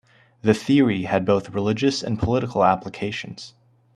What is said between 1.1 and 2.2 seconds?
both religious and